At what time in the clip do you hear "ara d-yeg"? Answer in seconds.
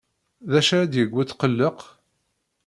0.75-1.11